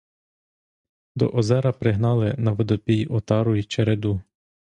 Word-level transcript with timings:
До 1.15 1.27
озера 1.29 1.71
пригнали 1.71 2.35
на 2.37 2.51
водопій 2.51 3.05
отару 3.05 3.55
й 3.55 3.63
череду. 3.63 4.21